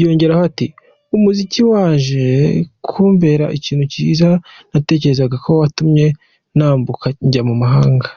[0.00, 0.66] Yongeyeho ati
[1.16, 2.26] “Umuziki waje
[2.86, 4.28] kumbera ikintu cyiza
[4.68, 6.06] ntatekerezaga, watumye
[6.56, 8.08] nambuka njya mu mahanga.